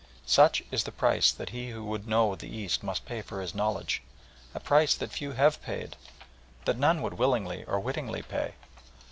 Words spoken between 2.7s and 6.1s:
must pay for his knowledge, a price that few have paid,